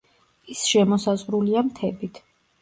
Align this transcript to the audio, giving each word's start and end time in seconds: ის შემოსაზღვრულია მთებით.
ის 0.55 0.63
შემოსაზღვრულია 0.69 1.63
მთებით. 1.69 2.19